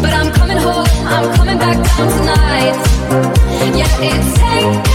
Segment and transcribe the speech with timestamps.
[0.00, 2.76] But I'm coming home, I'm coming back down tonight.
[3.76, 4.91] Yeah, it's take.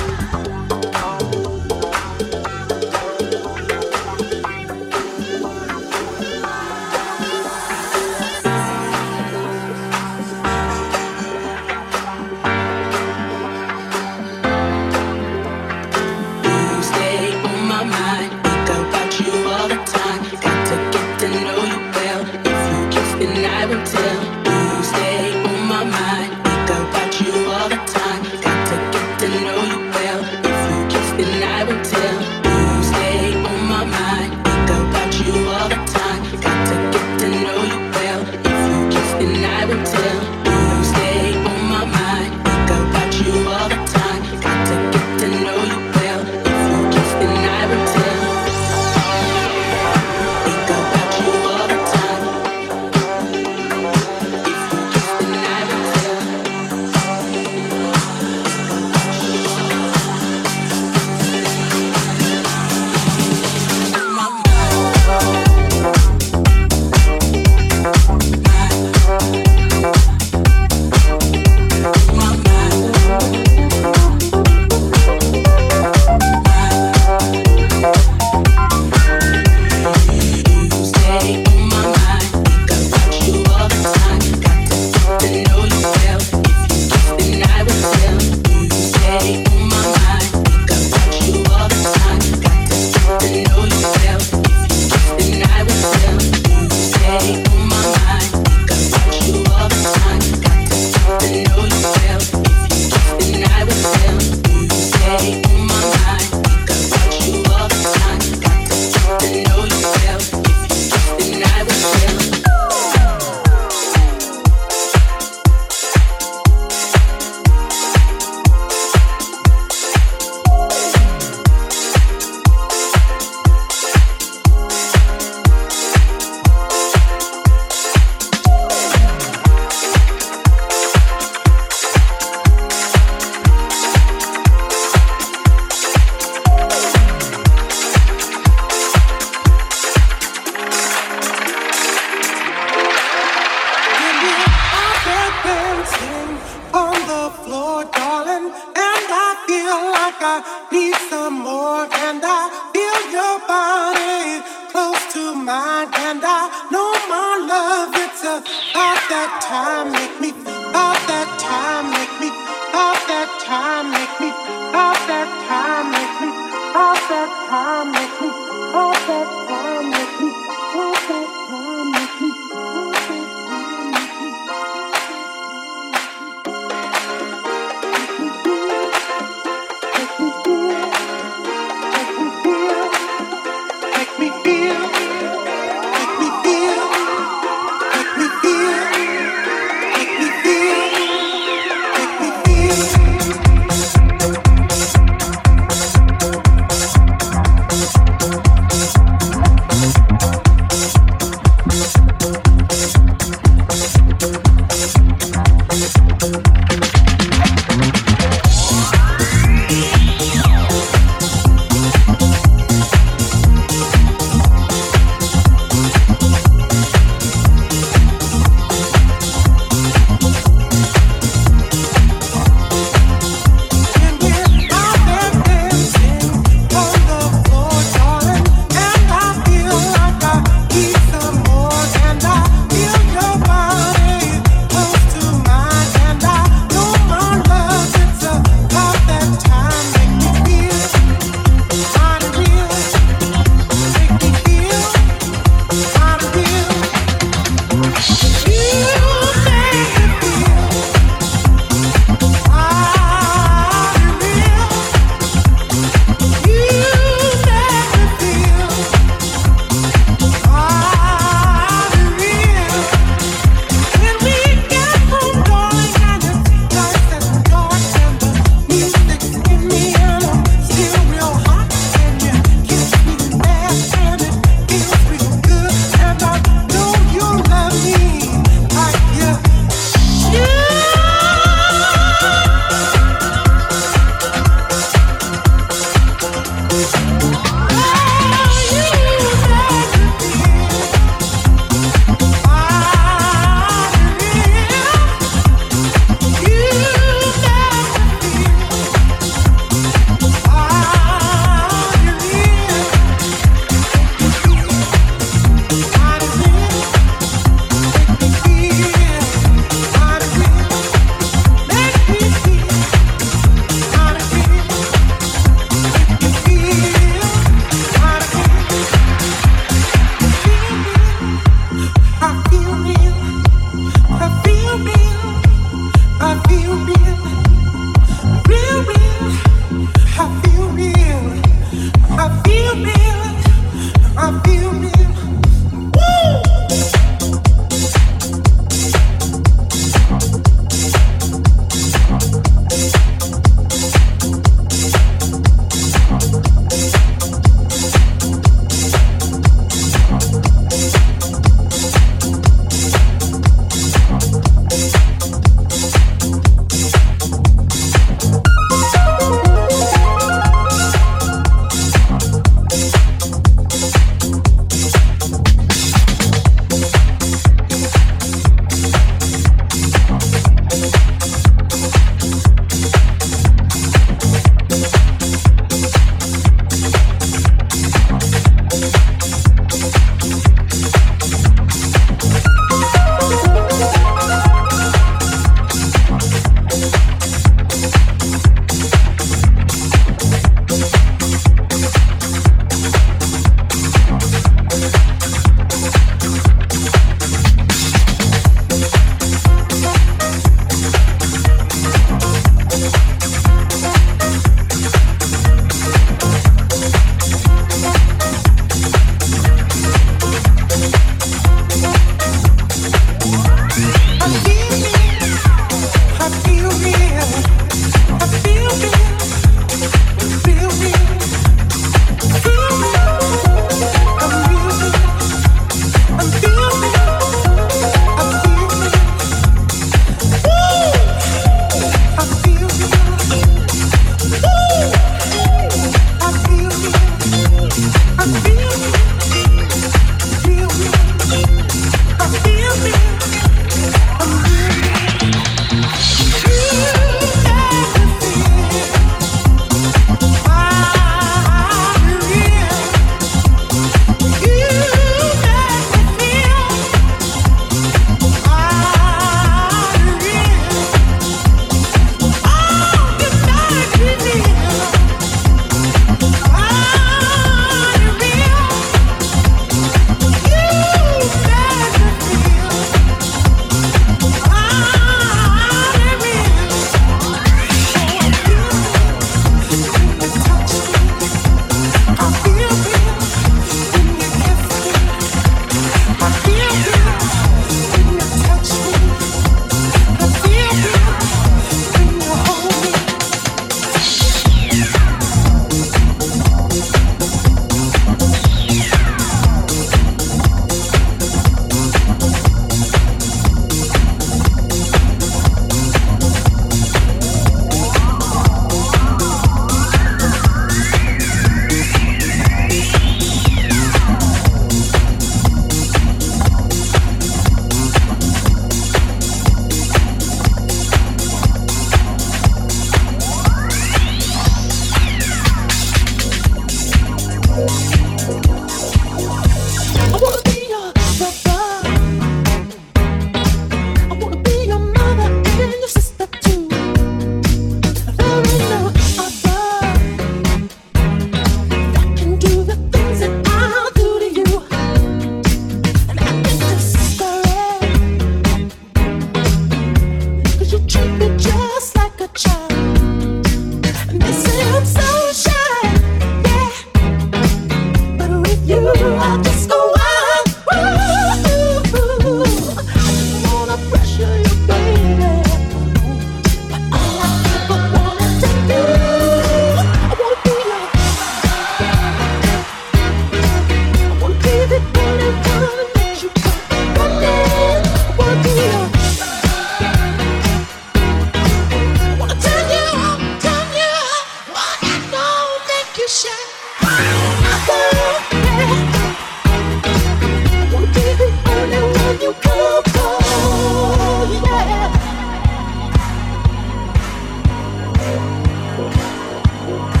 [599.71, 600.00] Bye.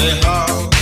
[0.00, 0.77] they.